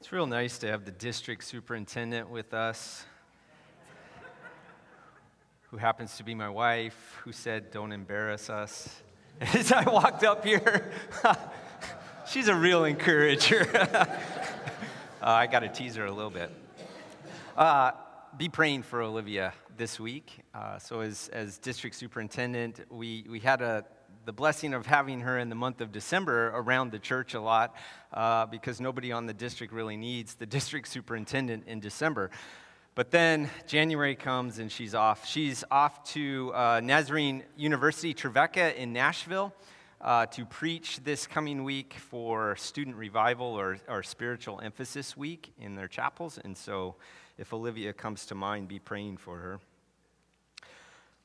[0.00, 3.04] It's real nice to have the district superintendent with us,
[5.70, 9.02] who happens to be my wife, who said, Don't embarrass us.
[9.42, 10.90] As I walked up here,
[12.26, 13.68] she's a real encourager.
[13.92, 14.06] uh,
[15.20, 16.50] I got to tease her a little bit.
[17.54, 17.90] Uh,
[18.38, 20.40] be praying for Olivia this week.
[20.54, 23.84] Uh, so, as, as district superintendent, we, we had a
[24.24, 27.74] the blessing of having her in the month of December around the church a lot
[28.12, 32.30] uh, because nobody on the district really needs the district superintendent in December.
[32.94, 35.26] But then January comes and she's off.
[35.26, 39.54] She's off to uh, Nazarene University Trevecca in Nashville
[40.00, 45.76] uh, to preach this coming week for student revival or, or spiritual emphasis week in
[45.76, 46.38] their chapels.
[46.42, 46.96] And so
[47.38, 49.60] if Olivia comes to mind, be praying for her.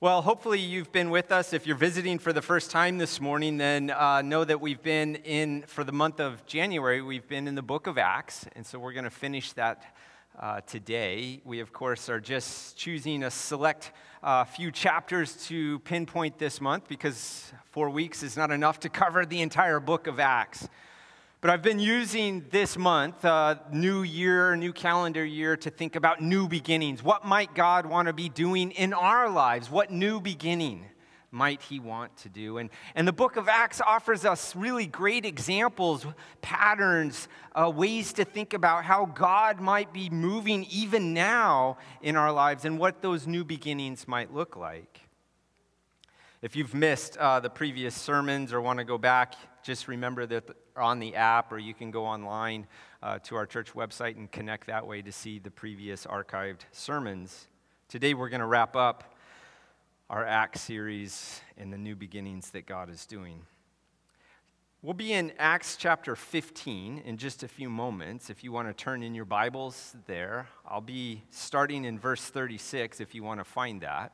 [0.05, 1.51] Well, hopefully you've been with us.
[1.51, 5.15] If you're visiting for the first time this morning, then uh, know that we've been
[5.15, 8.45] in, for the month of January, we've been in the book of Acts.
[8.55, 9.95] And so we're going to finish that
[10.39, 11.41] uh, today.
[11.43, 16.87] We, of course, are just choosing a select uh, few chapters to pinpoint this month
[16.87, 20.69] because four weeks is not enough to cover the entire book of Acts.
[21.45, 26.19] But I've been using this month, uh, new year, new calendar year, to think about
[26.19, 27.03] new beginnings.
[27.03, 29.69] What might God want to be doing in our lives?
[29.69, 30.87] What new beginning
[31.29, 32.57] might He want to do?
[32.57, 36.07] And, and the book of Acts offers us really great examples,
[36.41, 42.31] patterns, uh, ways to think about how God might be moving even now in our
[42.31, 45.01] lives and what those new beginnings might look like.
[46.41, 49.35] If you've missed uh, the previous sermons or want to go back,
[49.65, 50.43] just remember that
[50.77, 52.67] on the app, or you can go online
[53.01, 57.47] uh, to our church website and connect that way to see the previous archived sermons.
[57.89, 59.15] Today, we're going to wrap up
[60.07, 63.41] our Acts series and the new beginnings that God is doing.
[64.83, 68.29] We'll be in Acts chapter 15 in just a few moments.
[68.29, 73.01] If you want to turn in your Bibles there, I'll be starting in verse 36
[73.01, 74.11] if you want to find that.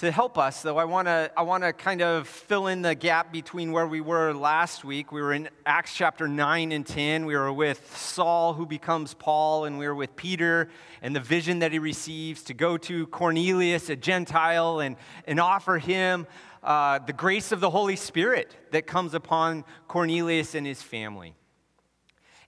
[0.00, 3.32] To help us, though, I want to I wanna kind of fill in the gap
[3.32, 5.10] between where we were last week.
[5.10, 7.24] We were in Acts chapter 9 and 10.
[7.24, 10.68] We were with Saul, who becomes Paul, and we were with Peter
[11.00, 15.78] and the vision that he receives to go to Cornelius, a Gentile, and, and offer
[15.78, 16.26] him
[16.62, 21.34] uh, the grace of the Holy Spirit that comes upon Cornelius and his family.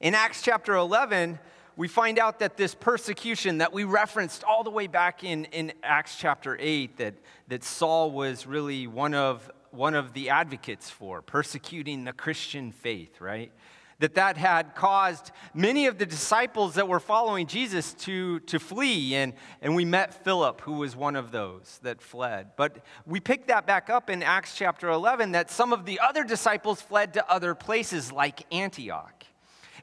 [0.00, 1.38] In Acts chapter 11,
[1.78, 5.72] we find out that this persecution that we referenced all the way back in, in
[5.84, 7.14] Acts chapter 8, that,
[7.46, 13.20] that Saul was really one of, one of the advocates for, persecuting the Christian faith,
[13.20, 13.52] right?
[14.00, 19.14] That that had caused many of the disciples that were following Jesus to, to flee.
[19.14, 22.48] And, and we met Philip, who was one of those that fled.
[22.56, 26.24] But we pick that back up in Acts chapter 11 that some of the other
[26.24, 29.17] disciples fled to other places like Antioch.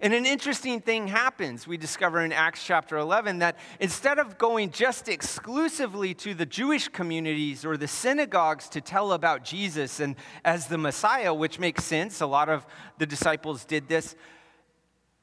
[0.06, 4.70] And an interesting thing happens, we discover in Acts chapter 11, that instead of going
[4.70, 10.16] just exclusively to the Jewish communities or the synagogues to tell about Jesus and
[10.46, 12.68] as the Messiah, which makes sense, a lot of
[13.00, 14.16] the disciples did this,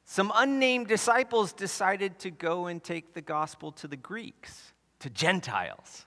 [0.03, 6.05] some unnamed disciples decided to go and take the gospel to the Greeks, to Gentiles.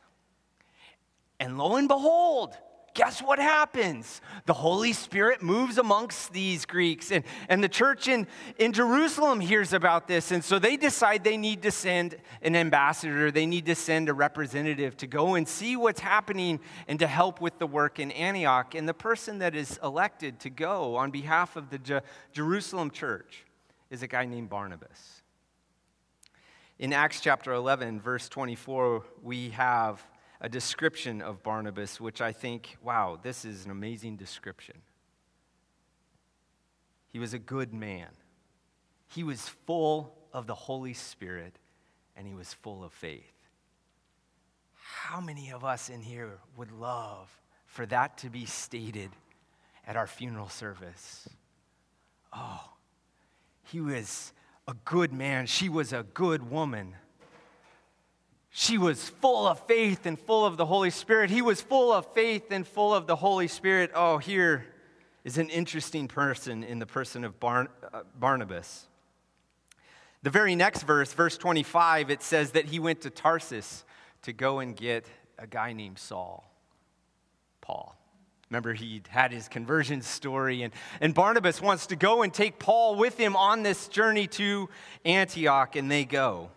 [1.40, 2.58] And lo and behold,
[2.96, 4.22] guess what happens?
[4.46, 7.12] The Holy Spirit moves amongst these Greeks.
[7.12, 8.26] And, and the church in,
[8.58, 10.32] in Jerusalem hears about this.
[10.32, 14.14] And so they decide they need to send an ambassador, they need to send a
[14.14, 16.58] representative to go and see what's happening
[16.88, 18.74] and to help with the work in Antioch.
[18.74, 22.00] And the person that is elected to go on behalf of the Je-
[22.32, 23.44] Jerusalem church
[23.90, 25.22] is a guy named Barnabas.
[26.78, 30.02] In Acts chapter 11, verse 24, we have
[30.40, 34.76] a description of Barnabas, which I think, wow, this is an amazing description.
[37.08, 38.08] He was a good man.
[39.08, 41.58] He was full of the Holy Spirit
[42.16, 43.32] and he was full of faith.
[44.74, 47.30] How many of us in here would love
[47.66, 49.10] for that to be stated
[49.86, 51.28] at our funeral service?
[52.32, 52.72] Oh,
[53.64, 54.32] he was
[54.68, 55.46] a good man.
[55.46, 56.94] She was a good woman.
[58.58, 61.28] She was full of faith and full of the Holy Spirit.
[61.28, 63.90] He was full of faith and full of the Holy Spirit.
[63.94, 64.64] Oh, here
[65.24, 67.66] is an interesting person in the person of uh,
[68.18, 68.86] Barnabas.
[70.22, 73.84] The very next verse, verse 25, it says that he went to Tarsus
[74.22, 75.04] to go and get
[75.38, 76.50] a guy named Saul,
[77.60, 77.94] Paul.
[78.48, 80.72] Remember, he had his conversion story, and,
[81.02, 84.70] and Barnabas wants to go and take Paul with him on this journey to
[85.04, 86.48] Antioch, and they go.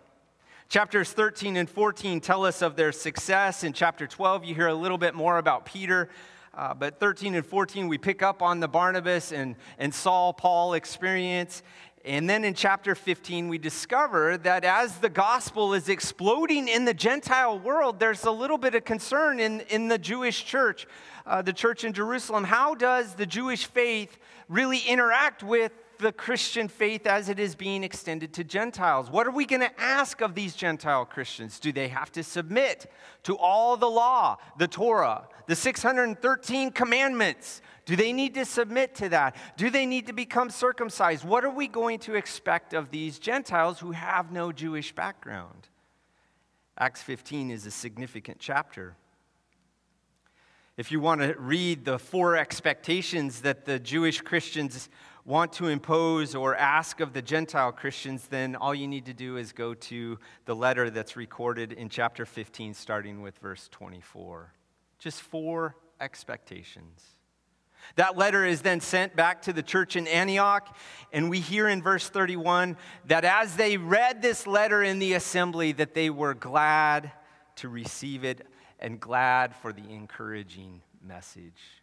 [0.69, 3.63] Chapters 13 and 14 tell us of their success.
[3.63, 6.09] In chapter 12, you hear a little bit more about Peter.
[6.53, 10.75] Uh, but 13 and 14, we pick up on the Barnabas and, and Saul Paul
[10.75, 11.63] experience.
[12.05, 16.93] And then in chapter 15, we discover that as the gospel is exploding in the
[16.93, 20.85] Gentile world, there's a little bit of concern in, in the Jewish church,
[21.25, 22.43] uh, the church in Jerusalem.
[22.43, 27.83] How does the Jewish faith really interact with the Christian faith as it is being
[27.83, 29.11] extended to Gentiles?
[29.11, 31.59] What are we going to ask of these Gentile Christians?
[31.59, 32.91] Do they have to submit
[33.23, 37.61] to all the law, the Torah, the 613 commandments?
[37.85, 39.35] Do they need to submit to that?
[39.57, 41.23] Do they need to become circumcised?
[41.23, 45.67] What are we going to expect of these Gentiles who have no Jewish background?
[46.77, 48.95] Acts 15 is a significant chapter.
[50.77, 54.87] If you want to read the four expectations that the Jewish Christians
[55.29, 59.37] want to impose or ask of the Gentile Christians, then all you need to do
[59.37, 64.51] is go to the letter that's recorded in chapter 15, starting with verse 24.
[64.97, 67.03] Just four expectations.
[67.95, 70.75] That letter is then sent back to the church in Antioch,
[71.13, 72.75] and we hear in verse 31
[73.05, 77.11] that as they read this letter in the assembly that they were glad
[77.57, 78.47] to receive it
[78.79, 81.78] and glad for the encouraging message.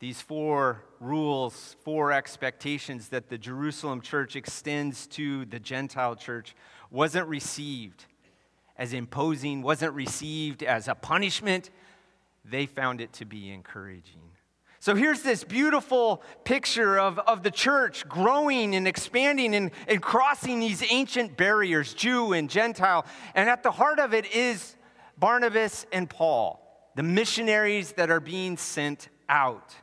[0.00, 6.56] These four rules, four expectations that the Jerusalem church extends to the Gentile church
[6.90, 8.06] wasn't received
[8.78, 11.68] as imposing, wasn't received as a punishment.
[12.46, 14.22] They found it to be encouraging.
[14.78, 20.60] So here's this beautiful picture of, of the church growing and expanding and, and crossing
[20.60, 23.04] these ancient barriers, Jew and Gentile.
[23.34, 24.76] And at the heart of it is
[25.18, 29.74] Barnabas and Paul, the missionaries that are being sent out.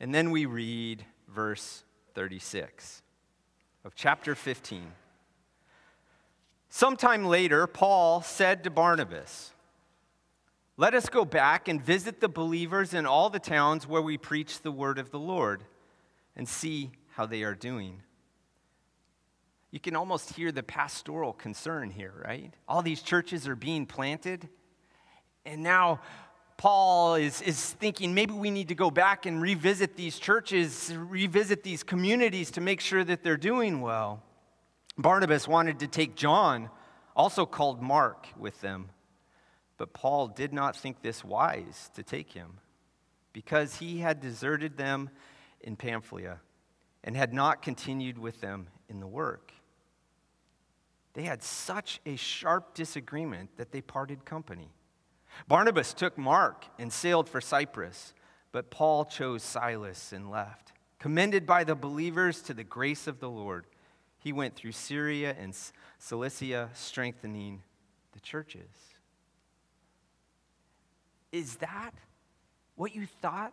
[0.00, 1.84] And then we read verse
[2.14, 3.02] 36
[3.84, 4.92] of chapter 15.
[6.68, 9.52] Sometime later, Paul said to Barnabas,
[10.76, 14.60] let us go back and visit the believers in all the towns where we preach
[14.60, 15.64] the word of the Lord
[16.36, 18.00] and see how they are doing.
[19.72, 22.54] You can almost hear the pastoral concern here, right?
[22.68, 24.48] All these churches are being planted,
[25.44, 26.00] and now
[26.58, 31.62] Paul is, is thinking maybe we need to go back and revisit these churches, revisit
[31.62, 34.24] these communities to make sure that they're doing well.
[34.98, 36.68] Barnabas wanted to take John,
[37.14, 38.90] also called Mark, with them.
[39.76, 42.58] But Paul did not think this wise to take him
[43.32, 45.10] because he had deserted them
[45.60, 46.40] in Pamphylia
[47.04, 49.52] and had not continued with them in the work.
[51.14, 54.72] They had such a sharp disagreement that they parted company.
[55.46, 58.12] Barnabas took Mark and sailed for Cyprus,
[58.52, 60.72] but Paul chose Silas and left.
[60.98, 63.66] Commended by the believers to the grace of the Lord,
[64.18, 65.56] he went through Syria and
[65.98, 67.62] Cilicia, strengthening
[68.12, 68.68] the churches.
[71.30, 71.92] Is that
[72.74, 73.52] what you thought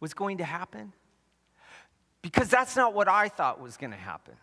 [0.00, 0.92] was going to happen?
[2.22, 4.34] Because that's not what I thought was going to happen.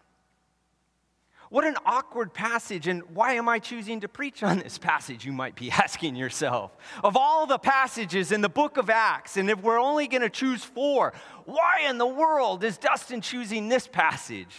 [1.49, 5.31] What an awkward passage, and why am I choosing to preach on this passage, you
[5.31, 6.75] might be asking yourself.
[7.03, 10.29] Of all the passages in the book of Acts, and if we're only going to
[10.29, 11.13] choose four,
[11.45, 14.55] why in the world is Dustin choosing this passage?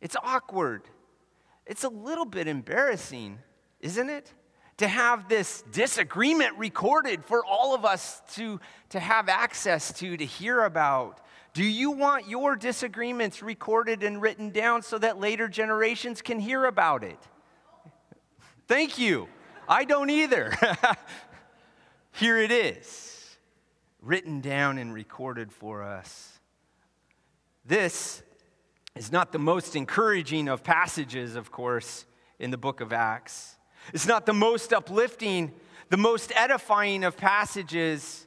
[0.00, 0.82] It's awkward.
[1.66, 3.38] It's a little bit embarrassing,
[3.80, 4.32] isn't it?
[4.78, 10.24] To have this disagreement recorded for all of us to, to have access to, to
[10.24, 11.20] hear about?
[11.54, 16.66] Do you want your disagreements recorded and written down so that later generations can hear
[16.66, 17.18] about it?
[18.68, 19.28] Thank you.
[19.68, 20.52] I don't either.
[22.12, 23.36] Here it is,
[24.00, 26.38] written down and recorded for us.
[27.64, 28.22] This
[28.94, 32.06] is not the most encouraging of passages, of course,
[32.38, 33.55] in the book of Acts.
[33.92, 35.52] It's not the most uplifting,
[35.90, 38.26] the most edifying of passages,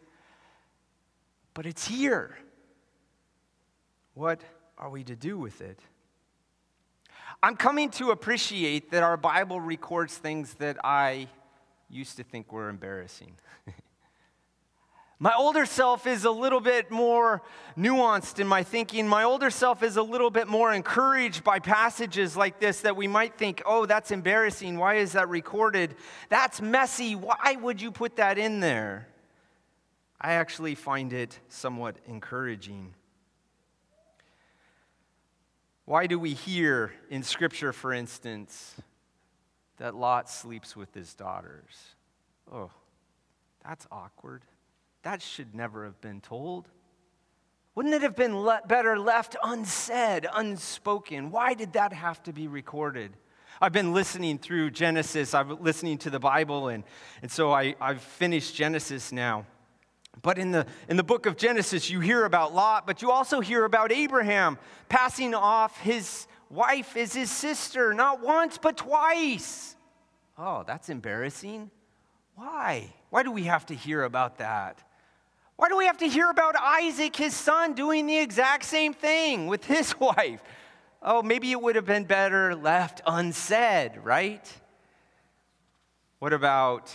[1.53, 2.37] but it's here.
[4.13, 4.41] What
[4.77, 5.79] are we to do with it?
[7.41, 11.27] I'm coming to appreciate that our Bible records things that I
[11.89, 13.35] used to think were embarrassing.
[15.21, 17.41] My older self is a little bit more
[17.77, 19.05] nuanced in my thinking.
[19.05, 23.05] My older self is a little bit more encouraged by passages like this that we
[23.05, 24.77] might think, oh, that's embarrassing.
[24.77, 25.95] Why is that recorded?
[26.29, 27.15] That's messy.
[27.15, 29.09] Why would you put that in there?
[30.21, 32.93] I actually find it somewhat encouraging.
[35.83, 38.75] Why do we hear in Scripture, for instance,
[39.79, 41.75] that Lot sleeps with his daughters?
[42.49, 42.69] Oh,
[43.65, 44.43] that's awkward.
[45.03, 46.67] That should never have been told.
[47.75, 51.31] Wouldn't it have been le- better left unsaid, unspoken?
[51.31, 53.11] Why did that have to be recorded?
[53.61, 56.83] I've been listening through Genesis, I've been listening to the Bible, and,
[57.21, 59.45] and so I, I've finished Genesis now.
[60.21, 63.39] But in the, in the book of Genesis, you hear about Lot, but you also
[63.41, 64.57] hear about Abraham
[64.89, 69.75] passing off his wife as his sister, not once, but twice.
[70.37, 71.69] Oh, that's embarrassing.
[72.35, 72.93] Why?
[73.09, 74.83] Why do we have to hear about that?
[75.59, 79.47] Why do we have to hear about Isaac, his son, doing the exact same thing
[79.47, 80.41] with his wife?
[81.03, 84.49] Oh, maybe it would have been better left unsaid, right?
[86.19, 86.89] What about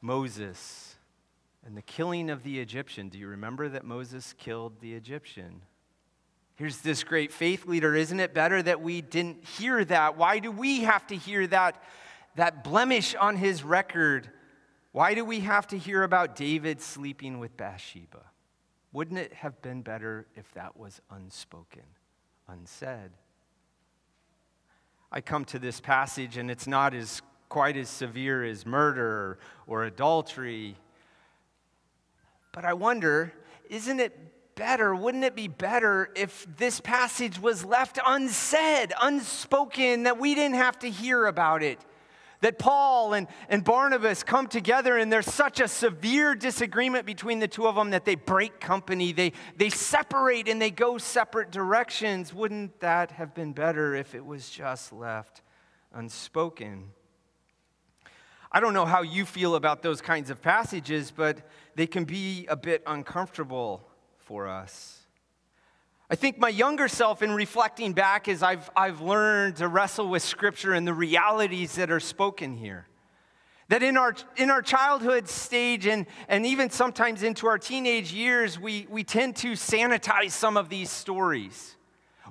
[0.00, 0.94] Moses
[1.66, 3.08] and the killing of the Egyptian?
[3.08, 5.62] Do you remember that Moses killed the Egyptian?
[6.54, 7.96] Here's this great faith leader.
[7.96, 10.16] Isn't it better that we didn't hear that?
[10.16, 11.82] Why do we have to hear that,
[12.36, 14.30] that blemish on his record?
[14.92, 18.20] Why do we have to hear about David sleeping with Bathsheba?
[18.92, 21.84] Wouldn't it have been better if that was unspoken,
[22.46, 23.10] unsaid?
[25.10, 29.84] I come to this passage and it's not as quite as severe as murder or
[29.84, 30.76] adultery.
[32.52, 33.32] But I wonder,
[33.70, 40.18] isn't it better, wouldn't it be better if this passage was left unsaid, unspoken, that
[40.18, 41.78] we didn't have to hear about it?
[42.42, 47.46] That Paul and, and Barnabas come together and there's such a severe disagreement between the
[47.48, 52.34] two of them that they break company, they, they separate and they go separate directions.
[52.34, 55.42] Wouldn't that have been better if it was just left
[55.92, 56.90] unspoken?
[58.50, 62.46] I don't know how you feel about those kinds of passages, but they can be
[62.50, 65.01] a bit uncomfortable for us.
[66.12, 70.22] I think my younger self, in reflecting back, is I've, I've learned to wrestle with
[70.22, 72.86] Scripture and the realities that are spoken here.
[73.70, 78.60] That in our, in our childhood stage and, and even sometimes into our teenage years,
[78.60, 81.76] we, we tend to sanitize some of these stories.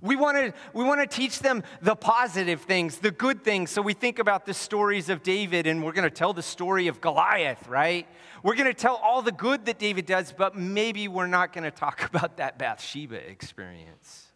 [0.02, 3.70] We want to we want to teach them the positive things, the good things.
[3.70, 6.88] So we think about the stories of David and we're going to tell the story
[6.88, 8.08] of Goliath, right?
[8.42, 11.64] We're going to tell all the good that David does, but maybe we're not going
[11.66, 14.28] to talk about that Bathsheba experience.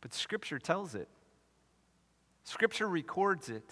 [0.00, 1.08] But scripture tells it.
[2.42, 3.70] Scripture records it.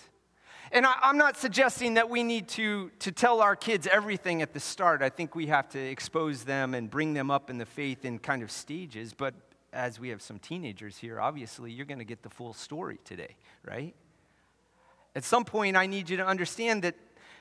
[0.70, 4.52] And I, am not suggesting that we need to, to tell our kids everything at
[4.52, 5.02] the start.
[5.02, 8.18] I think we have to expose them and bring them up in the faith in
[8.18, 9.14] kind of stages.
[9.14, 9.34] But
[9.72, 13.36] as we have some teenagers here, obviously you're going to get the full story today,
[13.64, 13.94] right?
[15.14, 16.94] At some point, I need you to understand that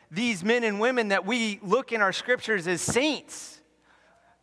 [0.09, 3.61] these men and women that we look in our scriptures as saints,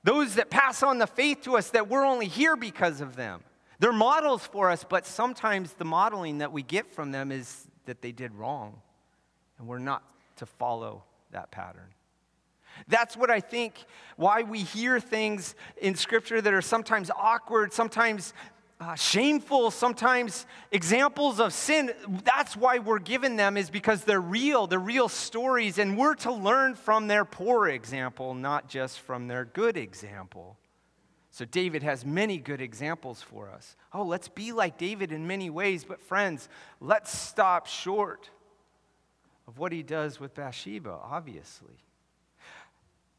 [0.03, 3.43] those that pass on the faith to us, that we're only here because of them.
[3.79, 8.03] They're models for us, but sometimes the modeling that we get from them is that
[8.03, 8.81] they did wrong,
[9.59, 10.03] and we're not
[10.37, 11.95] to follow that pattern.
[12.89, 13.75] That's what I think
[14.17, 18.35] why we hear things in Scripture that are sometimes awkward, sometimes
[18.81, 21.93] uh, shameful, sometimes examples of sin.
[22.25, 26.33] That's why we're given them, is because they're real, they're real stories, and we're to
[26.33, 30.57] learn from their poor example, not just from their good example.
[31.35, 33.75] So, David has many good examples for us.
[33.93, 36.49] Oh, let's be like David in many ways, but friends,
[36.81, 38.31] let's stop short
[39.49, 41.75] of what he does with Bathsheba, obviously.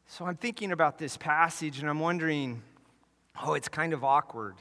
[0.06, 2.62] So, I'm thinking about this passage and I'm wondering,
[3.44, 4.54] oh, it's kind of awkward.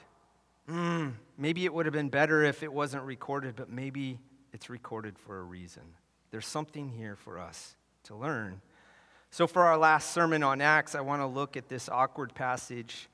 [0.70, 4.20] Mm, maybe it would have been better if it wasn't recorded, but maybe
[4.52, 5.84] it's recorded for a reason.
[6.30, 8.60] There's something here for us to learn.
[9.32, 13.08] So, for our last sermon on Acts, I want to look at this awkward passage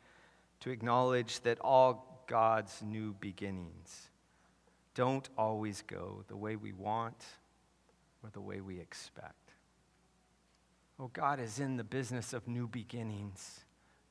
[0.62, 4.10] to acknowledge that all God's new beginnings
[4.94, 7.26] don't always go the way we want
[8.24, 9.36] or the way we expect.
[11.00, 13.62] Oh, God is in the business of new beginnings.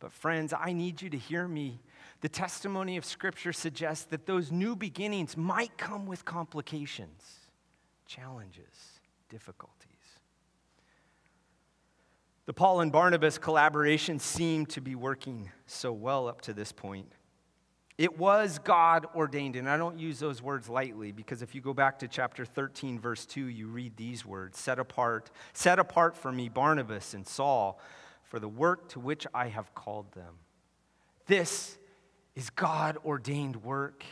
[0.01, 1.81] But, friends, I need you to hear me.
[2.21, 7.23] The testimony of Scripture suggests that those new beginnings might come with complications,
[8.07, 9.80] challenges, difficulties.
[12.51, 17.13] The Paul and Barnabas collaboration seemed to be working so well up to this point.
[17.97, 21.73] It was God ordained, and I don't use those words lightly because if you go
[21.73, 26.33] back to chapter 13, verse 2, you read these words Set apart, set apart for
[26.33, 27.79] me Barnabas and Saul
[28.25, 30.35] for the work to which I have called them.
[31.29, 31.79] This
[32.35, 34.03] is God ordained work.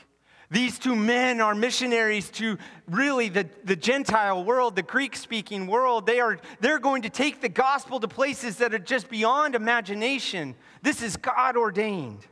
[0.50, 2.56] These two men are missionaries to
[2.88, 6.06] really the, the Gentile world, the Greek speaking world.
[6.06, 10.54] They are, they're going to take the gospel to places that are just beyond imagination.
[10.82, 12.26] This is God ordained.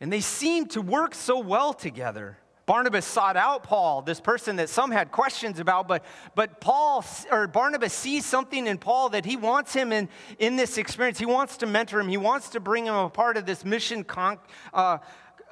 [0.00, 2.36] And they seem to work so well together.
[2.66, 6.04] Barnabas sought out Paul, this person that some had questions about, but,
[6.34, 10.78] but Paul or Barnabas sees something in Paul that he wants him in, in this
[10.78, 11.18] experience.
[11.18, 12.08] He wants to mentor him.
[12.08, 14.38] He wants to bring him a part of this mission con-
[14.72, 14.98] uh,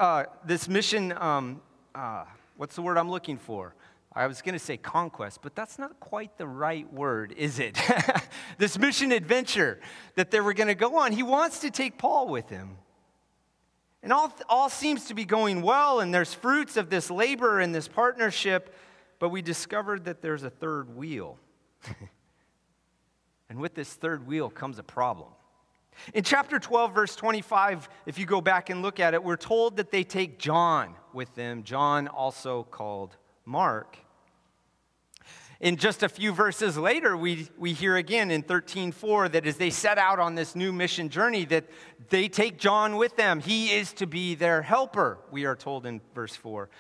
[0.01, 1.61] uh, this mission, um,
[1.95, 2.25] uh,
[2.57, 3.75] what's the word I'm looking for?
[4.13, 7.79] I was going to say conquest, but that's not quite the right word, is it?
[8.59, 9.79] this mission adventure
[10.17, 11.13] that they were going to go on.
[11.13, 12.79] He wants to take Paul with him.
[14.03, 17.75] And all, all seems to be going well, and there's fruits of this labor and
[17.75, 18.75] this partnership,
[19.19, 21.39] but we discovered that there's a third wheel.
[23.51, 25.29] and with this third wheel comes a problem.
[26.15, 29.77] In chapter 12, verse 25, if you go back and look at it, we're told
[29.77, 33.99] that they take John with them, John also called Mark.
[35.61, 39.69] In just a few verses later, we, we hear again in 13:4 that as they
[39.69, 41.67] set out on this new mission journey, that
[42.09, 43.41] they take John with them.
[43.41, 46.71] He is to be their helper, we are told in verse 4.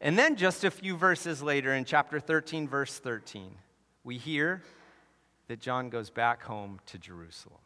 [0.00, 3.50] And then just a few verses later, in chapter 13, verse 13,
[4.04, 4.62] we hear
[5.48, 7.58] that John goes back home to Jerusalem.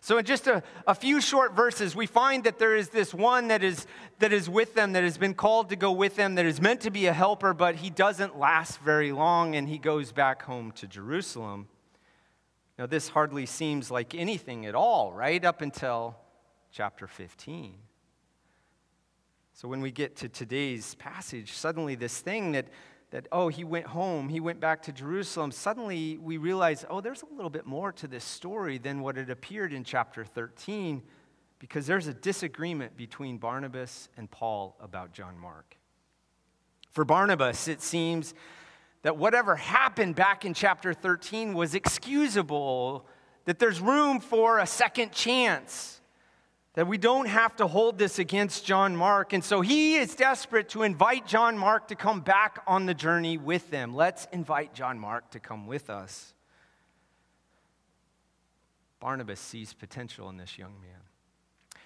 [0.00, 3.48] So, in just a, a, few short verses, we find that there is this one
[3.48, 3.86] that is,
[4.20, 6.82] that is with them, that has been called to go with them, that is meant
[6.82, 10.70] to be a helper, but he doesn't last very long and he goes back home
[10.72, 11.68] to Jerusalem.
[12.78, 15.44] Now, this hardly seems like anything at all, right?
[15.44, 16.16] Up until
[16.70, 17.74] chapter 15.
[19.52, 22.66] So, when we get to today's passage, suddenly this thing that
[23.10, 27.22] that, oh, he went home, he went back to Jerusalem, suddenly we realize, oh, there's
[27.22, 31.02] a little bit more to this story than what it appeared in chapter 13,
[31.58, 35.76] because there's a disagreement between Barnabas and Paul about John Mark.
[36.90, 38.34] For Barnabas, it seems
[39.02, 43.06] that whatever happened back in chapter 13 was excusable,
[43.46, 45.97] that there's room for a second chance
[46.78, 49.32] that we don't have to hold this against John Mark.
[49.32, 53.36] And so he is desperate to invite John Mark to come back on the journey
[53.36, 53.96] with them.
[53.96, 56.34] Let's invite John Mark to come with us.
[59.00, 61.80] Barnabas sees potential in this young man.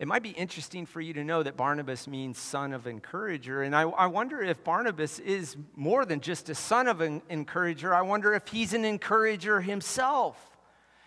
[0.00, 3.62] It might be interesting for you to know that Barnabas means son of encourager.
[3.62, 7.94] And I, I, wonder if Barnabas is more than just a son of an encourager.
[7.94, 10.53] I wonder if he's an encourager himself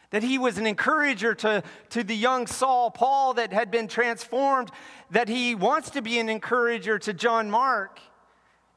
[0.09, 4.71] that he was an encourager to, to the young Saul, Paul, that had been transformed,
[5.11, 7.99] that he wants to be an encourager to John Mark.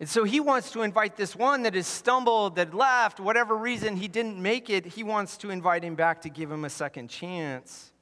[0.00, 3.96] And so he wants to invite this one that has stumbled, that left, whatever reason
[3.96, 7.08] he didn't make it, he wants to invite him back to give him a second
[7.08, 7.92] chance.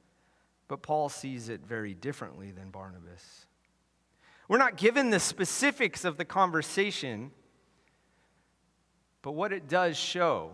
[0.67, 3.45] But Paul sees it very differently than Barnabas.
[4.47, 7.31] We're not given the specifics of the conversation,
[9.21, 10.53] but what it does show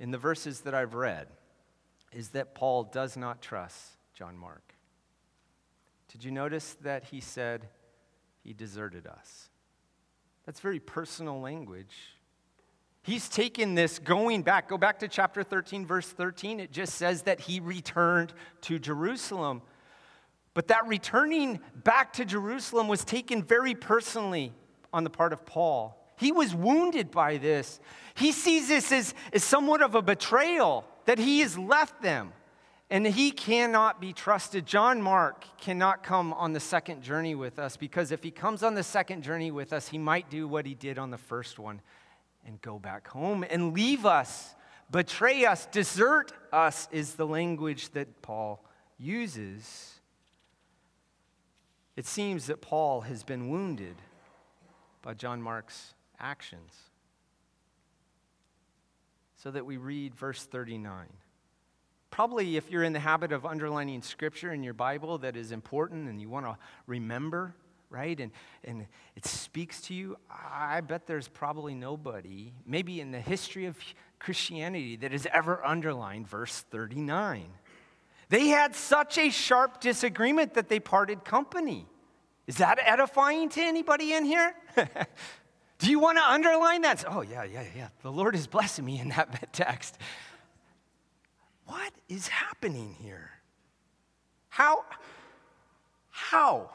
[0.00, 1.28] in the verses that I've read
[2.16, 4.74] is that Paul does not trust John Mark.
[6.10, 7.68] Did you notice that he said
[8.42, 9.50] he deserted us?
[10.46, 11.94] That's very personal language.
[13.02, 14.66] He's taken this going back.
[14.66, 16.58] Go back to chapter 13, verse 13.
[16.58, 19.60] It just says that he returned to Jerusalem.
[20.54, 24.54] But that returning back to Jerusalem was taken very personally
[24.90, 26.02] on the part of Paul.
[26.18, 27.78] He was wounded by this.
[28.14, 32.32] He sees this as, as somewhat of a betrayal that he has left them
[32.90, 34.66] and he cannot be trusted.
[34.66, 38.74] John Mark cannot come on the second journey with us because if he comes on
[38.74, 41.80] the second journey with us, he might do what he did on the first one
[42.46, 44.54] and go back home and leave us,
[44.90, 48.64] betray us, desert us, is the language that Paul
[48.98, 50.00] uses.
[51.96, 53.96] It seems that Paul has been wounded
[55.02, 56.72] by John Mark's actions
[59.36, 61.06] so that we read verse 39.
[62.10, 66.08] Probably, if you're in the habit of underlining scripture in your Bible that is important
[66.08, 67.54] and you want to remember,
[67.90, 68.18] right?
[68.18, 68.32] And,
[68.64, 73.76] and it speaks to you, I bet there's probably nobody, maybe in the history of
[74.18, 77.44] Christianity, that has ever underlined verse 39.
[78.28, 81.86] They had such a sharp disagreement that they parted company.
[82.46, 84.54] Is that edifying to anybody in here?
[85.78, 87.04] Do you want to underline that?
[87.06, 87.88] Oh, yeah, yeah, yeah.
[88.02, 89.98] The Lord is blessing me in that text.
[91.66, 93.30] What is happening here?
[94.48, 94.84] How?
[96.10, 96.70] How?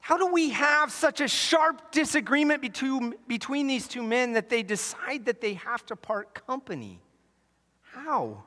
[0.00, 4.62] How do we have such a sharp disagreement between, between these two men that they
[4.62, 7.00] decide that they have to part company?
[7.80, 8.44] How?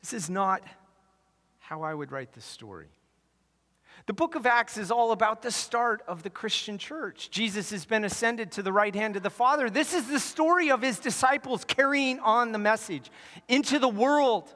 [0.00, 0.62] This is not
[1.58, 2.88] how I would write this story.
[4.06, 7.30] The book of Acts is all about the start of the Christian church.
[7.30, 9.70] Jesus has been ascended to the right hand of the Father.
[9.70, 13.10] This is the story of his disciples carrying on the message
[13.48, 14.52] into the world.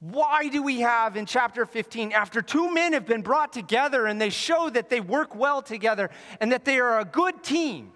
[0.00, 4.20] Why do we have in chapter 15, after two men have been brought together and
[4.20, 7.92] they show that they work well together and that they are a good team,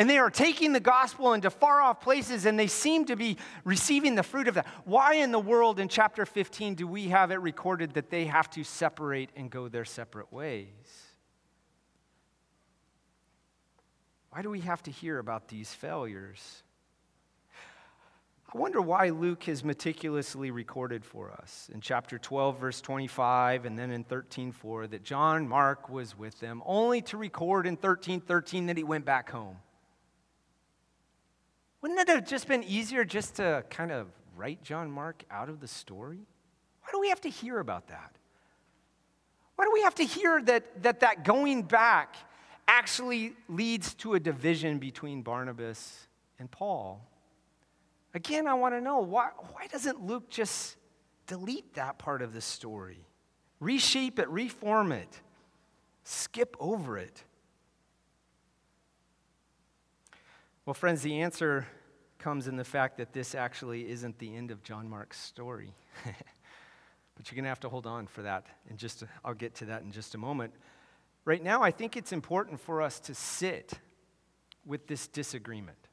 [0.00, 3.36] and they are taking the gospel into far off places and they seem to be
[3.64, 4.66] receiving the fruit of that.
[4.86, 8.48] Why in the world in chapter 15 do we have it recorded that they have
[8.52, 10.68] to separate and go their separate ways?
[14.30, 16.62] Why do we have to hear about these failures?
[18.54, 23.78] I wonder why Luke has meticulously recorded for us in chapter 12, verse 25, and
[23.78, 28.22] then in 13, 4, that John Mark was with them, only to record in 13,
[28.22, 29.56] 13 that he went back home.
[31.80, 35.60] Wouldn't it have just been easier just to kind of write John Mark out of
[35.60, 36.20] the story?
[36.82, 38.16] Why do we have to hear about that?
[39.56, 42.16] Why do we have to hear that that, that going back
[42.66, 47.06] actually leads to a division between Barnabas and Paul?
[48.14, 50.76] Again, I want to know why, why doesn't Luke just
[51.26, 53.06] delete that part of the story?
[53.60, 55.20] Reshape it, reform it,
[56.02, 57.22] skip over it.
[60.70, 61.66] Well, friends, the answer
[62.20, 65.74] comes in the fact that this actually isn't the end of John Mark's story.
[66.04, 66.14] but
[67.28, 68.46] you're going to have to hold on for that.
[68.68, 70.54] And just I'll get to that in just a moment.
[71.24, 73.80] Right now, I think it's important for us to sit
[74.64, 75.88] with this disagreement,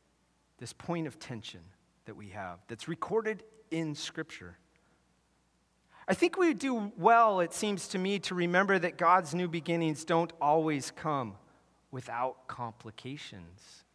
[0.60, 1.62] this point of tension
[2.06, 4.60] that we have that's recorded in Scripture.
[6.08, 10.06] I think we do well, it seems to me, to remember that God's new beginnings
[10.06, 11.34] don't always come
[11.90, 13.86] without complications.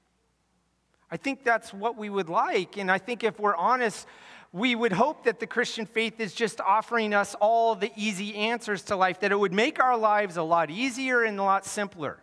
[1.13, 2.77] I think that's what we would like.
[2.77, 4.09] And I think if we're honest,
[4.51, 8.83] we would hope that the Christian faith is just offering us all the easy answers
[8.85, 12.19] to life, that it would make our lives a lot easier and a lot simpler.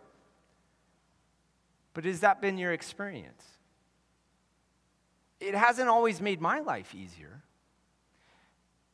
[1.94, 3.44] But has that been your experience?
[5.40, 7.42] it hasn't always made my life easier.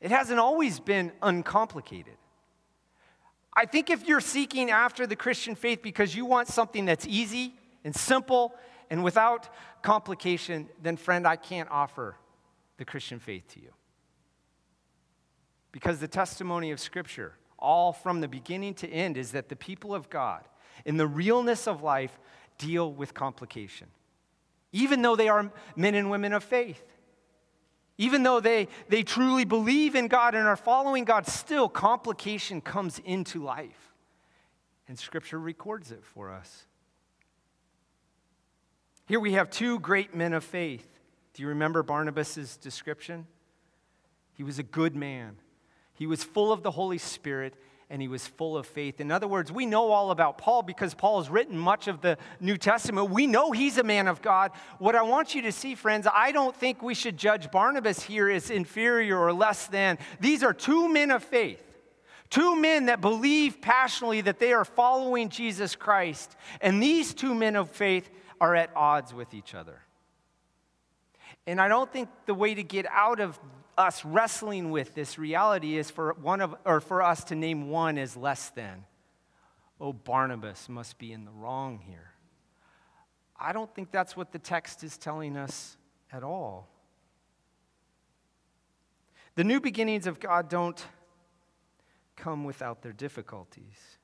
[0.00, 2.16] It hasn't always been uncomplicated.
[3.54, 7.54] I think if you're seeking after the Christian faith because you want something that's easy
[7.84, 8.54] and simple
[8.90, 9.48] and without
[9.82, 12.16] complication, then, friend, I can't offer
[12.76, 13.72] the Christian faith to you.
[15.72, 19.94] Because the testimony of Scripture, all from the beginning to end, is that the people
[19.94, 20.44] of God,
[20.84, 22.18] in the realness of life,
[22.58, 23.88] deal with complication
[24.76, 26.82] even though they are men and women of faith.
[27.96, 32.98] Even though they, they truly believe in God and are following God, still complication comes
[32.98, 33.94] into life.
[34.86, 36.66] And Scripture records it for us.
[39.06, 40.86] Here we have two great men of faith.
[41.32, 43.26] Do you remember Barnabas' description?
[44.34, 45.36] He was a good man,
[45.94, 47.54] he was full of the Holy Spirit,
[47.88, 49.00] and he was full of faith.
[49.00, 52.18] In other words, we know all about Paul because Paul has written much of the
[52.40, 53.10] New Testament.
[53.10, 54.50] We know he's a man of God.
[54.78, 58.28] What I want you to see, friends, I don't think we should judge Barnabas here
[58.28, 59.98] as inferior or less than.
[60.20, 61.62] These are two men of faith.
[62.28, 66.36] Two men that believe passionately that they are following Jesus Christ.
[66.60, 69.80] And these two men of faith are at odds with each other.
[71.46, 73.38] And I don't think the way to get out of
[73.78, 77.98] us wrestling with this reality is for one of or for us to name one
[77.98, 78.84] as less than.
[79.80, 82.12] Oh, Barnabas must be in the wrong here.
[83.38, 85.76] I don't think that's what the text is telling us
[86.10, 86.68] at all.
[89.34, 90.82] The new beginnings of God don't
[92.16, 93.98] come without their difficulties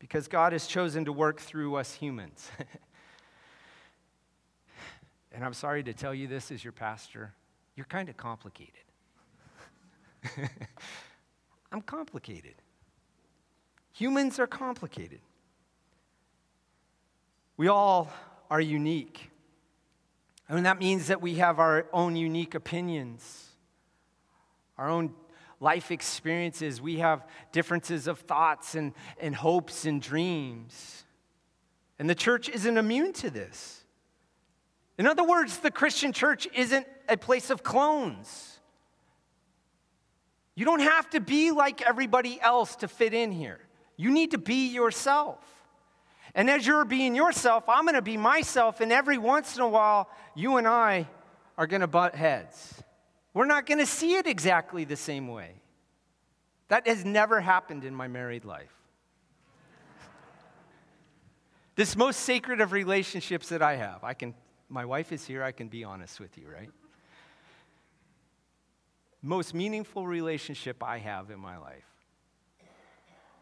[0.00, 2.50] because God has chosen to work through us humans.
[5.32, 7.34] and I'm sorry to tell you this as your pastor
[7.78, 8.74] you're kind of complicated.
[11.70, 12.54] I'm complicated.
[13.92, 15.20] Humans are complicated.
[17.56, 18.10] We all
[18.50, 19.30] are unique.
[20.48, 23.46] And that means that we have our own unique opinions,
[24.76, 25.14] our own
[25.60, 26.80] life experiences.
[26.80, 31.04] We have differences of thoughts and, and hopes and dreams.
[31.96, 33.77] And the church isn't immune to this.
[34.98, 38.58] In other words, the Christian church isn't a place of clones.
[40.56, 43.60] You don't have to be like everybody else to fit in here.
[43.96, 45.38] You need to be yourself.
[46.34, 49.68] And as you're being yourself, I'm going to be myself, and every once in a
[49.68, 51.08] while, you and I
[51.56, 52.82] are going to butt heads.
[53.34, 55.62] We're not going to see it exactly the same way.
[56.68, 58.74] That has never happened in my married life.
[61.76, 64.34] this most sacred of relationships that I have, I can,
[64.68, 66.70] my wife is here, I can be honest with you, right?
[69.22, 71.84] most meaningful relationship I have in my life.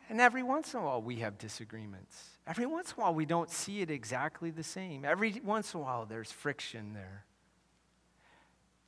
[0.09, 2.39] And every once in a while, we have disagreements.
[2.47, 5.05] Every once in a while, we don't see it exactly the same.
[5.05, 7.25] Every once in a while, there's friction there.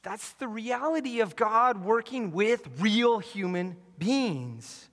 [0.03, 4.89] That's the reality of God working with real human beings.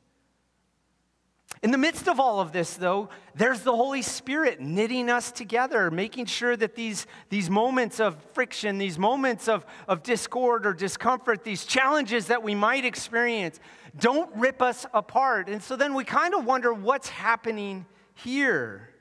[1.65, 5.89] In the midst of all of this, though, there's the Holy Spirit knitting us together,
[5.89, 11.43] making sure that these, these moments of friction, these moments of, of discord or discomfort,
[11.43, 13.59] these challenges that we might experience,
[13.99, 15.49] don't rip us apart.
[15.49, 18.91] And so then we kind of wonder what's happening here.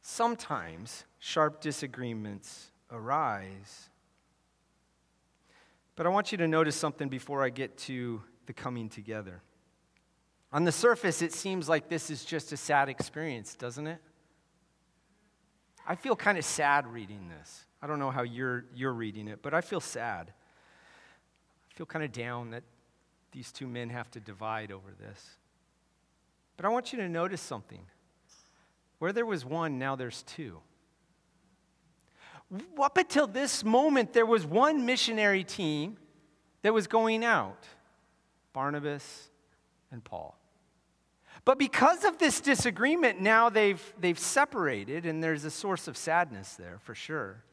[0.00, 3.90] sometimes sharp disagreements arise.
[5.96, 9.42] But I want you to notice something before I get to the coming together.
[10.52, 14.00] On the surface, it seems like this is just a sad experience, doesn't it?
[15.86, 17.64] I feel kind of sad reading this.
[17.82, 20.32] I don't know how you're, you're reading it, but I feel sad.
[21.70, 22.64] I feel kind of down that
[23.32, 25.36] these two men have to divide over this.
[26.56, 27.82] But I want you to notice something.
[28.98, 30.58] Where there was one, now there's two.
[32.82, 35.98] Up until this moment, there was one missionary team
[36.62, 37.64] that was going out
[38.52, 39.27] Barnabas
[39.90, 40.38] and Paul.
[41.44, 46.54] But because of this disagreement, now they've, they've separated, and there's a source of sadness
[46.56, 47.44] there for sure.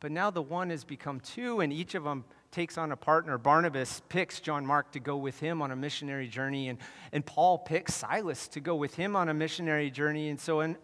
[0.00, 3.38] But now the one has become two, and each of them takes on a partner.
[3.38, 6.78] Barnabas picks John Mark to go with him on a missionary journey, and,
[7.12, 10.28] and Paul picks Silas to go with him on a missionary journey.
[10.28, 10.76] And so in,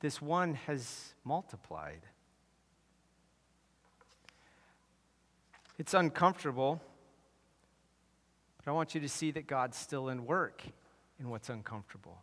[0.00, 2.02] this one has multiplied.
[5.78, 6.80] It's uncomfortable
[8.66, 10.60] but I want you to see that God's still in work
[11.20, 12.18] in what's uncomfortable.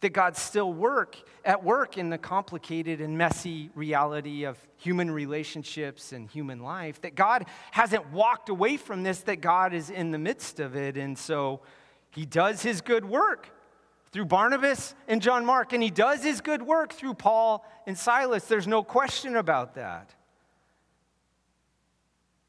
[0.00, 6.12] That God's still work at work in the complicated and messy reality of human relationships
[6.12, 7.00] and human life.
[7.00, 10.98] That God hasn't walked away from this, that God is in the midst of it.
[10.98, 11.62] And so
[12.10, 13.48] he does his good work
[14.12, 18.44] through Barnabas and John Mark, and he does his good work through Paul and Silas.
[18.44, 20.14] There's no question about that.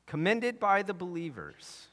[0.08, 1.88] Commended by the believers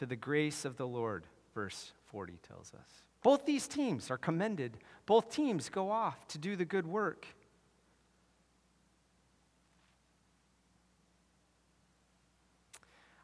[0.00, 3.02] to the grace of the Lord, verse 40 tells us.
[3.22, 4.78] Both these teams are commended.
[5.04, 7.26] Both teams go off to do the good work.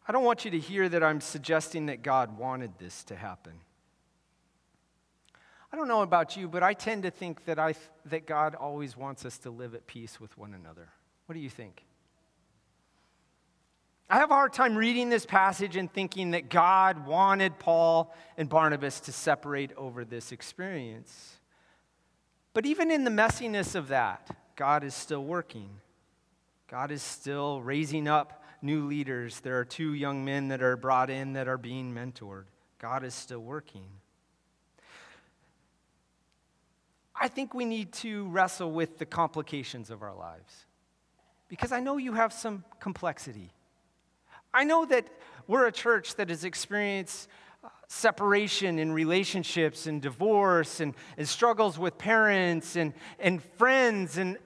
[0.06, 3.54] I don't want you to hear that I'm suggesting that God wanted this to happen.
[5.72, 8.98] I don't know about you, but I tend to think that, I, that God always
[8.98, 10.90] wants us to live at peace with one another.
[11.24, 11.86] What do you think?
[14.09, 18.49] I have a hard time reading this passage and thinking that God wanted Paul and
[18.49, 21.40] Barnabas to separate over this experience.
[22.55, 25.69] But even in the messiness of that, God is still working.
[26.69, 29.40] God is still raising up new leaders.
[29.40, 32.45] There are two young men that are brought in that are being mentored.
[32.79, 33.87] God is still working.
[37.12, 40.66] I think we need to wrestle with the complications of our lives
[41.49, 43.53] because I know you have some complexity.
[44.57, 45.07] I know that
[45.47, 47.29] we're a church that has experienced
[47.62, 54.38] uh, separation in relationships and divorce and, and struggles with parents and, and friends and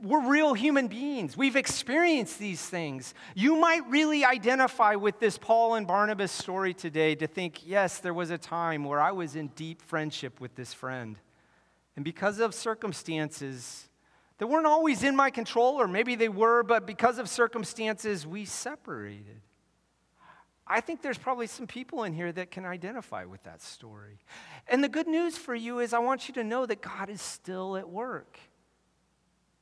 [0.00, 1.36] we're real human beings.
[1.36, 3.12] We've experienced these things.
[3.34, 8.14] You might really identify with this Paul and Barnabas story today to think, yes, there
[8.14, 11.18] was a time where I was in deep friendship with this friend.
[11.96, 13.88] And because of circumstances
[14.38, 18.44] that weren't always in my control, or maybe they were, but because of circumstances, we
[18.44, 19.40] separated.
[20.66, 24.18] I think there's probably some people in here that can identify with that story.
[24.66, 27.22] And the good news for you is I want you to know that God is
[27.22, 28.38] still at work.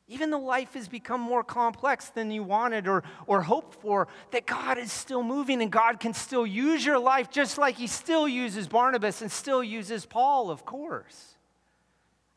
[0.07, 4.47] Even though life has become more complex than you wanted or, or hoped for, that
[4.47, 8.29] God is still moving and God can still use your life just like He still
[8.29, 11.37] uses Barnabas and still uses Paul, of course.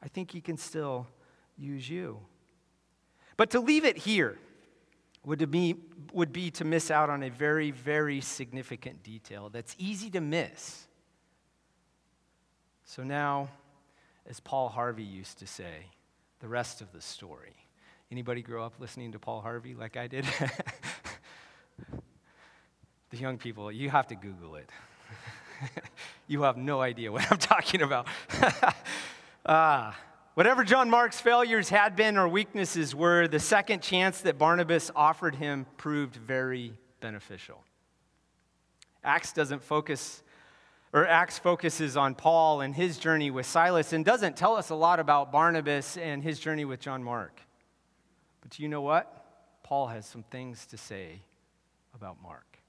[0.01, 1.07] I think He can still
[1.57, 2.19] use you.
[3.35, 4.39] But to leave it here,
[5.27, 5.75] would be,
[6.13, 10.87] would be to miss out on a very, very significant detail that's easy to miss.
[12.85, 13.49] So now,
[14.25, 15.87] as Paul Harvey used to say,
[16.39, 17.57] the rest of the story.
[18.09, 20.25] Anybody grow up listening to Paul Harvey like I did?
[23.09, 24.69] the young people, you have to Google it.
[26.27, 28.07] you have no idea what I'm talking about.
[29.45, 29.93] ah,
[30.37, 35.33] Whatever John Mark's failures had been or weaknesses were, the second chance that Barnabas offered
[35.33, 37.63] him proved very beneficial.
[39.03, 40.21] Acts doesn't focus,
[40.93, 44.75] or Acts focuses on Paul and his journey with Silas and doesn't tell us a
[44.75, 47.41] lot about Barnabas and his journey with John Mark.
[48.41, 49.25] But do you know what?
[49.63, 51.23] Paul has some things to say
[51.95, 52.59] about Mark.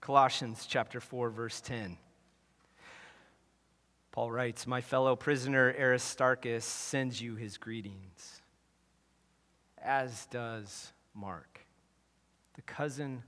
[0.00, 1.96] Colossians chapter 4, verse 10.
[4.18, 8.42] Paul writes, My fellow prisoner Aristarchus sends you his greetings,
[9.80, 11.60] as does Mark,
[12.54, 13.22] the cousin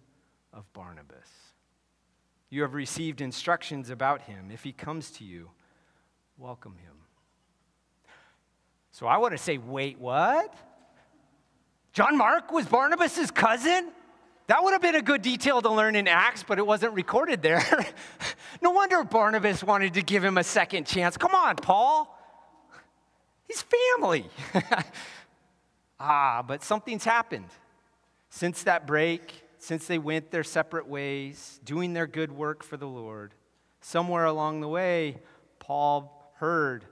[0.53, 1.29] of Barnabas.
[2.49, 4.51] You have received instructions about him.
[4.51, 5.51] If he comes to you,
[6.37, 6.97] welcome him.
[8.91, 10.53] So I want to say, wait, what?
[11.93, 13.93] John Mark was Barnabas' cousin?
[14.51, 17.41] That would have been a good detail to learn in Acts, but it wasn't recorded
[17.41, 17.63] there.
[18.61, 21.17] no wonder Barnabas wanted to give him a second chance.
[21.17, 22.19] Come on, Paul.
[23.47, 24.29] He's family.
[26.01, 27.47] ah, but something's happened
[28.29, 32.89] since that break, since they went their separate ways, doing their good work for the
[32.89, 33.35] Lord.
[33.81, 35.19] Somewhere along the way,
[35.61, 36.87] Paul heard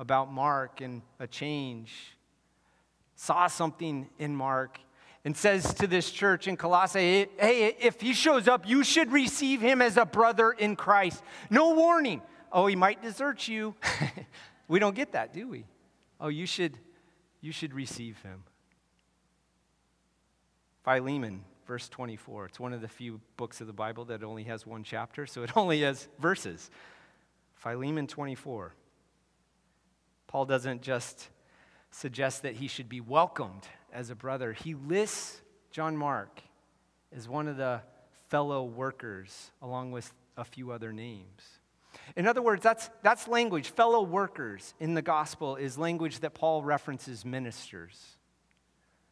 [0.00, 2.16] about Mark and a change,
[3.14, 4.80] saw something in Mark,
[5.24, 9.60] and says to this church in Colossae, hey, if he shows up, you should receive
[9.60, 11.22] him as a brother in Christ.
[11.48, 12.20] No warning.
[12.52, 13.74] Oh, he might desert you.
[14.68, 15.64] we don't get that, do we?
[16.20, 16.78] Oh, you should,
[17.40, 18.44] you should receive him.
[20.84, 22.46] Philemon, verse 24.
[22.46, 25.42] It's one of the few books of the Bible that only has one chapter, so
[25.42, 26.70] it only has verses.
[27.54, 28.74] Philemon 24.
[30.26, 31.30] Paul doesn't just
[31.90, 36.42] suggest that he should be welcomed as a brother, he lists John Mark
[37.16, 37.80] as one of the
[38.28, 41.42] fellow workers, along with a few other names.
[42.16, 43.68] In other words, that's, that's language.
[43.68, 48.16] Fellow workers in the gospel is language that Paul references ministers.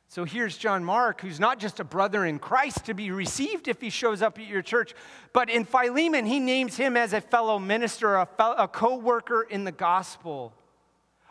[0.08, 3.80] So here's John Mark, who's not just a brother in Christ to be received if
[3.80, 4.94] he shows up at your church,
[5.32, 9.64] but in Philemon, he names him as a fellow minister, a, a co worker in
[9.64, 10.52] the gospel.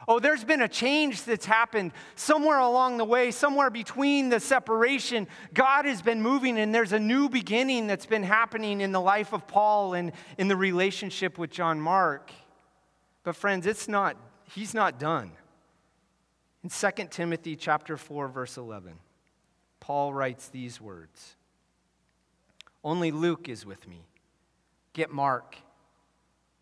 [0.08, 5.28] Oh, there's been a change that's happened somewhere along the way, somewhere between the separation.
[5.54, 9.32] God has been moving, and there's a new beginning that's been happening in the life
[9.32, 12.32] of Paul and in the relationship with John Mark.
[13.24, 15.32] But friends, it's not, he's not done.
[16.64, 18.94] In 2 Timothy chapter 4, verse 11,
[19.80, 21.36] Paul writes these words
[22.84, 24.06] Only Luke is with me.
[24.94, 25.58] Get Mark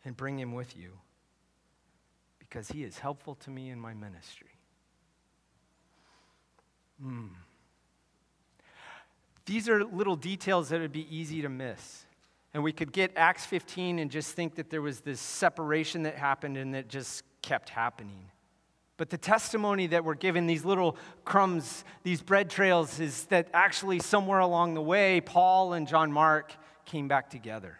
[0.03, 0.91] and bring him with you
[2.49, 4.47] because he is helpful to me in my ministry.
[7.01, 7.27] Hmm.
[9.45, 12.05] These are little details that would be easy to miss.
[12.53, 16.15] And we could get Acts 15 and just think that there was this separation that
[16.15, 18.25] happened and that just kept happening.
[18.97, 23.99] But the testimony that we're given, these little crumbs, these bread trails, is that actually
[23.99, 26.53] somewhere along the way, Paul and John Mark
[26.85, 27.79] came back together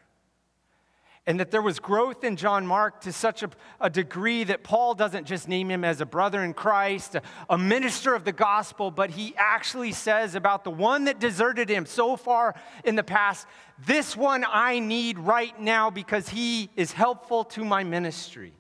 [1.30, 4.96] and that there was growth in John Mark to such a, a, degree that Paul
[4.96, 8.90] doesn't just name him as a brother in Christ, a, a minister of the gospel,
[8.90, 13.46] but he actually says about the one that deserted him so far in the past,
[13.86, 18.54] this one I need right now because he is helpful to my ministry.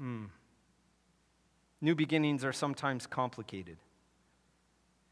[0.00, 0.28] Mm.
[1.82, 3.76] New beginnings are sometimes complicated.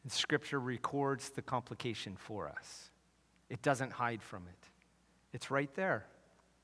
[0.05, 2.91] And Scripture records the complication for us,
[3.51, 4.66] it doesn't hide from it.
[5.37, 6.07] It's right there.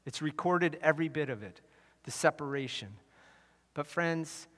[0.06, 1.60] It's recorded every bit of it,
[2.04, 2.88] the separation.
[3.74, 4.48] But, friends,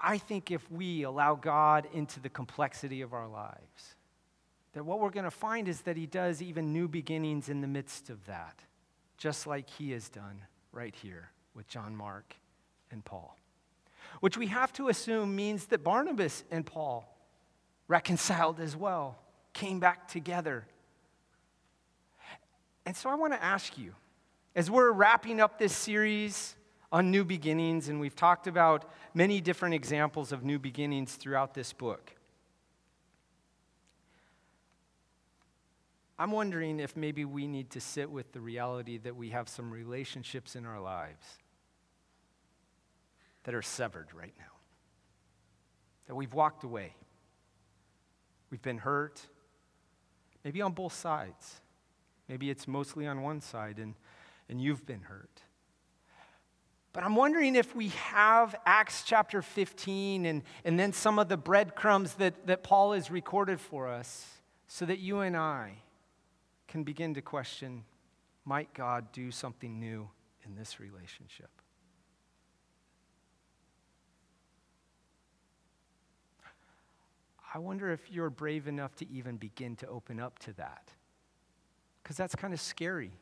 [0.00, 3.94] I think if we allow God into the complexity of our lives,
[4.72, 7.68] that what we're going to find is that He does even new beginnings in the
[7.68, 8.58] midst of that,
[9.18, 12.34] just like He has done right here with John Mark
[12.90, 13.38] and Paul.
[14.18, 17.08] Which we have to assume means that Barnabas and Paul
[17.86, 19.16] reconciled as well,
[19.52, 20.66] came back together
[22.84, 23.94] and so I want to ask you,
[24.54, 26.56] as we're wrapping up this series
[26.90, 31.72] on new beginnings, and we've talked about many different examples of new beginnings throughout this
[31.72, 32.12] book,
[36.18, 39.70] I'm wondering if maybe we need to sit with the reality that we have some
[39.70, 41.26] relationships in our lives
[43.44, 44.52] that are severed right now,
[46.06, 46.94] that we've walked away,
[48.50, 49.26] we've been hurt,
[50.44, 51.61] maybe on both sides.
[52.28, 53.94] Maybe it's mostly on one side and,
[54.48, 55.42] and you've been hurt.
[56.92, 61.38] But I'm wondering if we have Acts chapter 15 and, and then some of the
[61.38, 64.26] breadcrumbs that, that Paul has recorded for us
[64.66, 65.78] so that you and I
[66.68, 67.84] can begin to question
[68.44, 70.10] might God do something new
[70.44, 71.50] in this relationship?
[77.54, 80.90] I wonder if you're brave enough to even begin to open up to that
[82.02, 83.12] because that's kind of scary.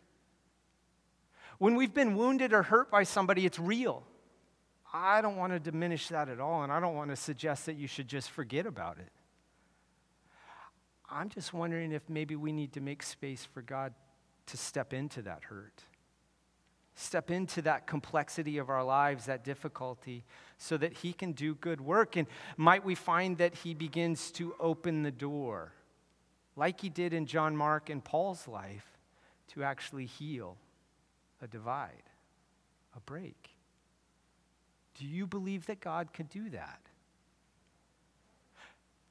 [1.59, 4.03] When we've been wounded or hurt by somebody, it's real.
[4.93, 7.74] I don't want to diminish that at all, and I don't want to suggest that
[7.74, 9.11] you should just forget about it.
[11.11, 13.93] I'm just wondering if maybe we need to make space for God
[14.47, 15.83] to step into that hurt,
[16.95, 20.24] step into that complexity of our lives, that difficulty,
[20.57, 22.16] so that He can do good work.
[22.16, 22.26] And
[22.57, 25.72] might we find that He begins to open the door
[26.57, 28.86] like he did in John Mark and Paul's life,
[29.48, 30.57] to actually heal
[31.42, 32.05] a divide,
[32.96, 33.51] a break.
[34.98, 36.80] Do you believe that God could do that?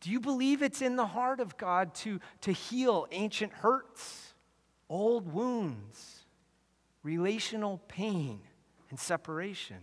[0.01, 4.33] Do you believe it's in the heart of God to, to heal ancient hurts,
[4.89, 6.25] old wounds,
[7.03, 8.39] relational pain,
[8.89, 9.77] and separation?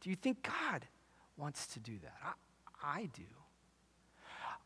[0.00, 0.86] Do you think God
[1.36, 2.16] wants to do that?
[2.22, 3.22] I, I do.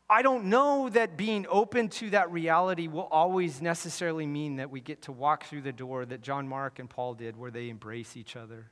[0.09, 4.79] I don't know that being open to that reality will always necessarily mean that we
[4.79, 8.15] get to walk through the door that John Mark and Paul did, where they embrace
[8.15, 8.69] each other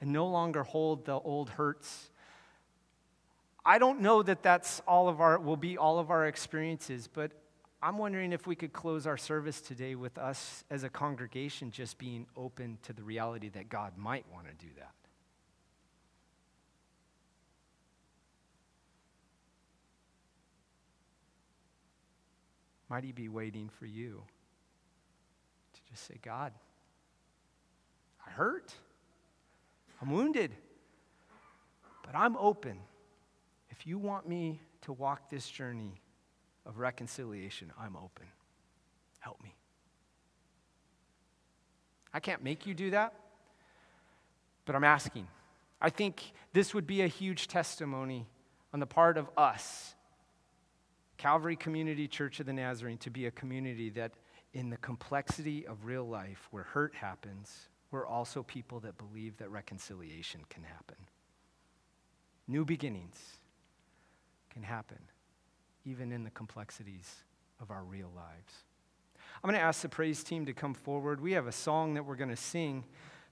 [0.00, 2.10] and no longer hold the old hurts.
[3.64, 7.32] I don't know that that's all of our will be all of our experiences, but
[7.82, 11.98] I'm wondering if we could close our service today with us as a congregation just
[11.98, 14.92] being open to the reality that God might want to do that.
[22.88, 24.22] Might he be waiting for you
[25.74, 26.52] to just say, God,
[28.26, 28.72] I hurt.
[30.00, 30.52] I'm wounded.
[32.04, 32.78] But I'm open.
[33.70, 36.00] If you want me to walk this journey
[36.64, 38.26] of reconciliation, I'm open.
[39.20, 39.54] Help me.
[42.12, 43.14] I can't make you do that,
[44.64, 45.28] but I'm asking.
[45.80, 48.26] I think this would be a huge testimony
[48.72, 49.94] on the part of us
[51.18, 54.12] Calvary Community Church of the Nazarene to be a community that,
[54.54, 59.50] in the complexity of real life where hurt happens, we're also people that believe that
[59.50, 60.96] reconciliation can happen.
[62.46, 63.18] New beginnings
[64.50, 64.98] can happen,
[65.84, 67.24] even in the complexities
[67.60, 68.64] of our real lives.
[69.42, 71.20] I'm going to ask the praise team to come forward.
[71.20, 72.84] We have a song that we're going to sing,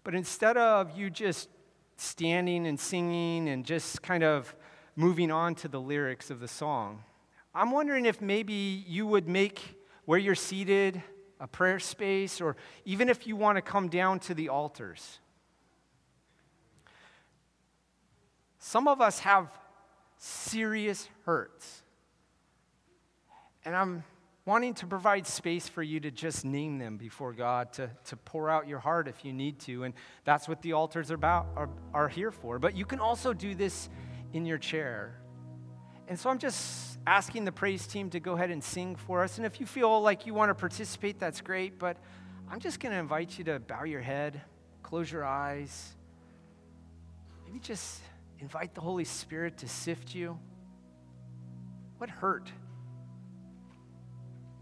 [0.04, 1.48] but instead of you just
[1.96, 4.54] standing and singing and just kind of
[4.96, 7.02] moving on to the lyrics of the song,
[7.56, 11.02] I'm wondering if maybe you would make where you're seated
[11.40, 15.20] a prayer space, or even if you want to come down to the altars.
[18.58, 19.48] Some of us have
[20.18, 21.82] serious hurts.
[23.64, 24.04] And I'm
[24.44, 28.50] wanting to provide space for you to just name them before God, to, to pour
[28.50, 29.84] out your heart if you need to.
[29.84, 29.94] And
[30.24, 32.58] that's what the altars are, about, are, are here for.
[32.58, 33.88] But you can also do this
[34.34, 35.20] in your chair.
[36.08, 39.38] And so I'm just asking the praise team to go ahead and sing for us.
[39.38, 41.78] And if you feel like you want to participate, that's great.
[41.78, 41.96] But
[42.50, 44.40] I'm just going to invite you to bow your head,
[44.82, 45.94] close your eyes.
[47.44, 48.00] Maybe just
[48.38, 50.38] invite the Holy Spirit to sift you.
[51.98, 52.50] What hurt?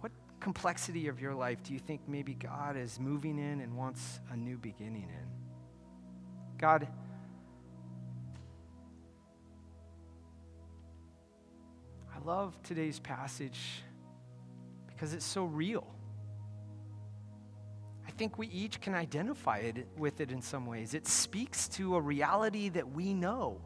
[0.01, 4.21] What complexity of your life do you think maybe God is moving in and wants
[4.31, 5.29] a new beginning in?
[6.59, 6.87] God,
[12.25, 13.83] love today's passage
[14.87, 15.87] because it's so real.
[18.07, 20.95] I think we each can identify it with it in some ways.
[20.95, 23.61] It speaks to a reality that we know.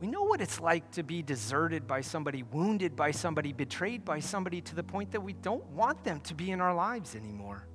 [0.00, 4.20] We know what it's like to be deserted by somebody, wounded by somebody, betrayed by
[4.20, 7.66] somebody to the point that we don't want them to be in our lives anymore.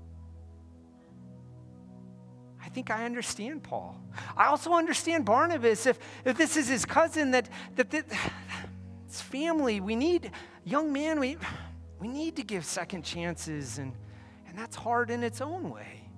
[2.72, 4.02] I think I understand Paul.
[4.38, 5.86] I also understand Barnabas.
[5.86, 8.06] If, if this is his cousin, that, that, that
[9.06, 9.82] it's family.
[9.82, 10.32] We need,
[10.64, 11.36] young man, we,
[12.00, 13.92] we need to give second chances, and,
[14.48, 16.10] and that's hard in its own way.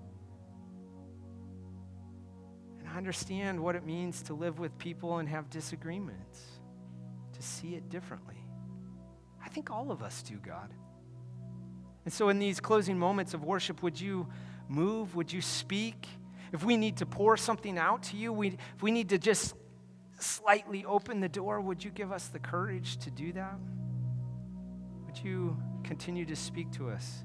[2.82, 6.40] And I understand what it means to live with people and have disagreements,
[7.32, 8.46] to see it differently.
[9.44, 10.72] I think all of us do, God.
[12.06, 14.28] And so, in these closing moments of worship, would you
[14.70, 15.16] move?
[15.16, 16.08] Would you speak?
[16.54, 19.56] If we need to pour something out to you, we, if we need to just
[20.20, 23.56] slightly open the door, would you give us the courage to do that?
[25.08, 27.24] Would you continue to speak to us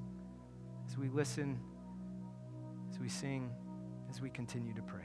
[0.88, 1.60] as we listen,
[2.90, 3.50] as we sing,
[4.08, 5.04] as we continue to pray?